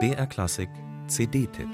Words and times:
BR 0.00 0.26
Klassik 0.26 0.68
CD-Tipp 1.06 1.68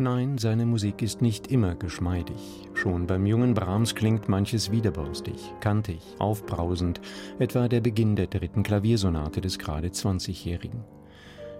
Nein, 0.00 0.38
seine 0.38 0.66
Musik 0.66 1.02
ist 1.02 1.22
nicht 1.22 1.52
immer 1.52 1.76
geschmeidig. 1.76 2.36
Schon 2.74 3.06
beim 3.06 3.26
jungen 3.26 3.54
Brahms 3.54 3.94
klingt 3.94 4.28
manches 4.28 4.72
widerborstig, 4.72 5.54
kantig, 5.60 6.00
aufbrausend, 6.18 7.00
etwa 7.38 7.68
der 7.68 7.80
Beginn 7.80 8.16
der 8.16 8.26
dritten 8.26 8.64
Klaviersonate 8.64 9.40
des 9.40 9.60
gerade 9.60 9.88
20-Jährigen. 9.88 10.84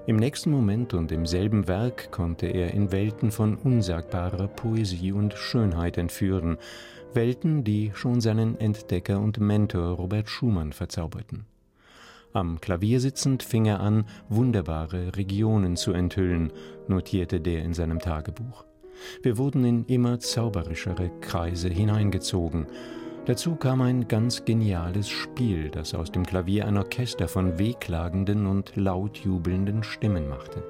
Im 0.09 0.17
nächsten 0.17 0.51
Moment 0.51 0.95
und 0.95 1.13
im 1.13 1.27
selben 1.27 1.69
Werk 1.69 2.11
konnte 2.11 2.47
er 2.47 2.73
in 2.73 2.93
Welten 2.93 3.31
von 3.31 3.57
unsagbarer 3.57 4.49
Poesie 4.49 5.13
und 5.13 5.35
Schönheit 5.35 5.99
entführen, 5.99 6.57
Welten, 7.13 7.63
die 7.63 7.91
schon 7.93 8.23
seinen 8.23 8.59
Entdecker 8.59 9.21
und 9.21 9.39
Mentor 9.39 9.97
Robert 9.97 10.31
Schumann 10.31 10.73
verzauberten. 10.73 11.45
Am 12.33 12.59
Klavier 12.59 13.01
sitzend 13.01 13.43
fing 13.43 13.67
er 13.67 13.81
an, 13.81 14.07
wunderbare 14.31 15.15
Regionen 15.15 15.77
zu 15.77 15.93
enthüllen, 15.93 16.55
notierte 16.87 17.39
der 17.39 17.63
in 17.63 17.75
seinem 17.75 17.99
Tagebuch. 17.99 18.65
Wir 19.23 19.37
wurden 19.37 19.63
in 19.67 19.85
immer 19.85 20.21
zauberischere 20.21 21.11
Kreise 21.21 21.69
hineingezogen. 21.69 22.67
Dazu 23.29 23.57
kam 23.57 23.83
ein 23.83 24.09
ganz 24.09 24.47
geniales 24.47 25.07
Spiel, 25.07 25.69
das 25.69 25.93
aus 25.95 26.11
dem 26.11 26.25
Klavier 26.25 26.67
ein 26.67 26.79
Orchester 26.79 27.29
von 27.29 27.59
wehklagenden 27.59 28.47
und 28.47 28.75
laut 28.75 29.19
jubelnden 29.19 29.83
Stimmen 29.83 30.31
machte. 30.31 30.65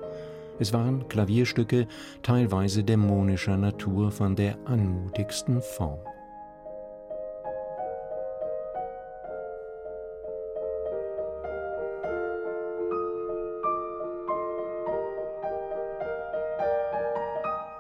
Es 0.59 0.73
waren 0.73 1.07
Klavierstücke 1.07 1.87
teilweise 2.25 2.83
dämonischer 2.83 3.57
Natur 3.57 4.11
von 4.11 4.35
der 4.35 4.59
anmutigsten 4.65 5.63
Form. 5.63 6.01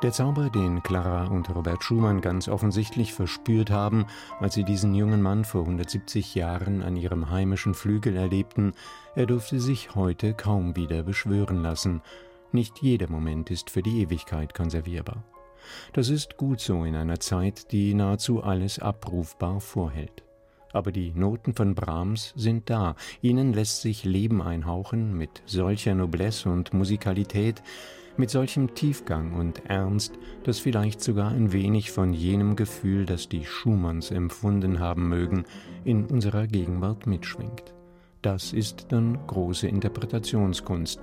Der 0.00 0.12
Zauber, 0.12 0.48
den 0.48 0.80
Clara 0.84 1.26
und 1.26 1.52
Robert 1.52 1.82
Schumann 1.82 2.20
ganz 2.20 2.46
offensichtlich 2.48 3.12
verspürt 3.12 3.70
haben, 3.70 4.06
als 4.38 4.54
sie 4.54 4.62
diesen 4.62 4.94
jungen 4.94 5.20
Mann 5.20 5.44
vor 5.44 5.62
170 5.62 6.36
Jahren 6.36 6.82
an 6.82 6.96
ihrem 6.96 7.30
heimischen 7.30 7.74
Flügel 7.74 8.14
erlebten, 8.16 8.74
er 9.16 9.26
durfte 9.26 9.58
sich 9.58 9.96
heute 9.96 10.34
kaum 10.34 10.76
wieder 10.76 11.02
beschwören 11.02 11.64
lassen. 11.64 12.00
Nicht 12.52 12.80
jeder 12.80 13.10
Moment 13.10 13.50
ist 13.50 13.70
für 13.70 13.82
die 13.82 14.00
Ewigkeit 14.02 14.54
konservierbar. 14.54 15.24
Das 15.94 16.10
ist 16.10 16.36
gut 16.36 16.60
so 16.60 16.84
in 16.84 16.94
einer 16.94 17.18
Zeit, 17.18 17.72
die 17.72 17.92
nahezu 17.92 18.40
alles 18.40 18.78
abrufbar 18.78 19.60
vorhält. 19.60 20.22
Aber 20.72 20.92
die 20.92 21.10
Noten 21.10 21.54
von 21.54 21.74
Brahms 21.74 22.34
sind 22.36 22.70
da, 22.70 22.94
ihnen 23.20 23.52
lässt 23.52 23.82
sich 23.82 24.04
Leben 24.04 24.42
einhauchen 24.42 25.16
mit 25.18 25.42
solcher 25.44 25.96
Noblesse 25.96 26.50
und 26.50 26.72
Musikalität, 26.72 27.64
mit 28.18 28.30
solchem 28.30 28.74
Tiefgang 28.74 29.34
und 29.34 29.64
Ernst, 29.66 30.18
dass 30.44 30.58
vielleicht 30.58 31.00
sogar 31.00 31.30
ein 31.30 31.52
wenig 31.52 31.90
von 31.90 32.12
jenem 32.12 32.56
Gefühl, 32.56 33.06
das 33.06 33.28
die 33.28 33.44
Schumanns 33.44 34.10
empfunden 34.10 34.80
haben 34.80 35.08
mögen, 35.08 35.44
in 35.84 36.06
unserer 36.06 36.46
Gegenwart 36.46 37.06
mitschwingt. 37.06 37.74
Das 38.22 38.52
ist 38.52 38.86
dann 38.90 39.18
große 39.26 39.68
Interpretationskunst, 39.68 41.00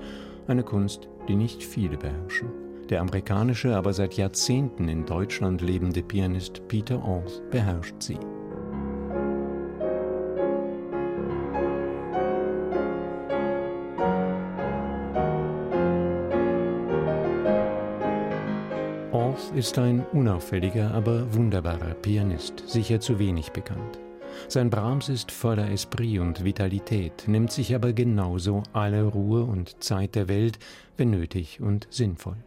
eine 0.48 0.64
Kunst, 0.64 1.08
die 1.28 1.36
nicht 1.36 1.64
viele 1.64 1.98
beherrschen. 1.98 2.50
Der 2.90 3.02
amerikanische, 3.02 3.76
aber 3.76 3.94
seit 3.94 4.16
Jahrzehnten 4.16 4.90
in 4.90 5.06
Deutschland 5.06 5.62
lebende 5.62 6.04
Pianist 6.04 6.68
Peter 6.68 7.04
Orth 7.04 7.42
beherrscht 7.50 7.96
sie. 8.00 8.20
Orth 19.36 19.52
ist 19.54 19.78
ein 19.78 20.06
unauffälliger, 20.14 20.94
aber 20.94 21.34
wunderbarer 21.34 21.94
Pianist, 21.96 22.64
sicher 22.68 23.02
zu 23.02 23.20
wenig 23.20 23.52
bekannt. 23.52 24.00
Sein 24.48 24.70
Brahms 24.70 25.10
ist 25.10 25.30
voller 25.30 25.70
Esprit 25.72 26.20
und 26.22 26.46
Vitalität, 26.46 27.28
nimmt 27.28 27.52
sich 27.52 27.76
aber 27.76 27.92
genauso 27.92 28.64
alle 28.72 29.04
Ruhe 29.04 29.44
und 29.44 29.84
Zeit 29.84 30.16
der 30.16 30.30
Welt, 30.30 30.58
wenn 30.96 31.10
nötig 31.10 31.60
und 31.60 31.86
sinnvoll. 31.90 32.38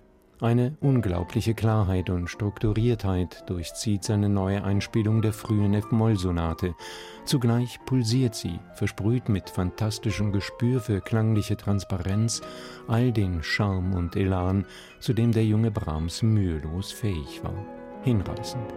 Eine 0.40 0.76
unglaubliche 0.80 1.52
Klarheit 1.54 2.10
und 2.10 2.28
Strukturiertheit 2.28 3.42
durchzieht 3.50 4.04
seine 4.04 4.28
neue 4.28 4.62
Einspielung 4.62 5.20
der 5.20 5.32
frühen 5.32 5.74
F-Moll-Sonate. 5.74 6.76
Zugleich 7.24 7.80
pulsiert 7.86 8.36
sie, 8.36 8.60
versprüht 8.74 9.28
mit 9.28 9.50
fantastischem 9.50 10.30
Gespür 10.30 10.80
für 10.80 11.00
klangliche 11.00 11.56
Transparenz 11.56 12.40
all 12.86 13.10
den 13.10 13.42
Charme 13.42 13.94
und 13.94 14.14
Elan, 14.14 14.64
zu 15.00 15.12
dem 15.12 15.32
der 15.32 15.44
junge 15.44 15.72
Brahms 15.72 16.22
mühelos 16.22 16.92
fähig 16.92 17.42
war. 17.42 17.66
Hinreißend. 18.04 18.72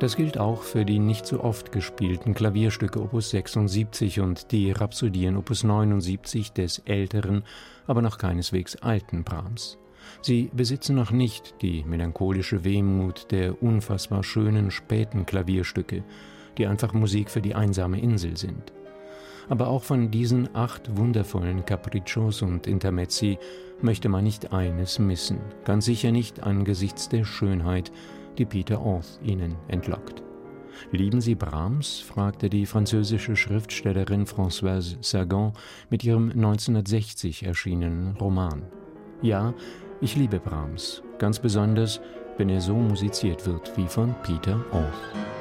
Das 0.00 0.16
gilt 0.16 0.38
auch 0.38 0.62
für 0.62 0.86
die 0.86 0.98
nicht 0.98 1.26
so 1.26 1.44
oft 1.44 1.72
gespielten 1.72 2.32
Klavierstücke 2.32 3.02
Opus 3.02 3.28
76 3.30 4.20
und 4.20 4.50
die 4.50 4.72
Rhapsodien 4.72 5.36
Opus 5.36 5.62
79 5.62 6.52
des 6.52 6.78
älteren, 6.86 7.44
aber 7.86 8.00
noch 8.00 8.16
keineswegs 8.16 8.76
alten 8.76 9.24
Brahms. 9.24 9.76
Sie 10.22 10.50
besitzen 10.54 10.96
noch 10.96 11.10
nicht 11.10 11.56
die 11.60 11.84
melancholische 11.84 12.64
Wehmut 12.64 13.30
der 13.30 13.62
unfassbar 13.62 14.24
schönen 14.24 14.70
späten 14.70 15.26
Klavierstücke, 15.26 16.02
die 16.56 16.66
einfach 16.66 16.94
Musik 16.94 17.28
für 17.28 17.42
die 17.42 17.54
einsame 17.54 18.00
Insel 18.00 18.38
sind. 18.38 18.72
Aber 19.50 19.68
auch 19.68 19.82
von 19.82 20.10
diesen 20.10 20.54
acht 20.54 20.96
wundervollen 20.96 21.66
Capriccios 21.66 22.40
und 22.40 22.66
Intermezzi 22.66 23.38
möchte 23.82 24.08
man 24.08 24.24
nicht 24.24 24.50
eines 24.50 24.98
missen, 24.98 25.40
ganz 25.66 25.84
sicher 25.84 26.10
nicht 26.10 26.42
angesichts 26.42 27.10
der 27.10 27.24
Schönheit, 27.24 27.92
die 28.38 28.46
Peter 28.46 28.80
Orth 28.80 29.18
ihnen 29.22 29.56
entlockt. 29.68 30.22
Lieben 30.92 31.20
Sie 31.20 31.34
Brahms? 31.34 32.00
fragte 32.00 32.48
die 32.48 32.66
französische 32.66 33.36
Schriftstellerin 33.36 34.26
Françoise 34.26 34.96
Sagan 35.00 35.52
mit 35.90 36.04
ihrem 36.04 36.30
1960 36.30 37.44
erschienenen 37.44 38.16
Roman. 38.16 38.62
Ja, 39.22 39.54
ich 40.00 40.16
liebe 40.16 40.40
Brahms, 40.40 41.02
ganz 41.18 41.38
besonders, 41.38 42.00
wenn 42.38 42.48
er 42.48 42.60
so 42.60 42.74
musiziert 42.74 43.46
wird 43.46 43.76
wie 43.76 43.86
von 43.86 44.14
Peter 44.22 44.64
Orth. 44.72 45.39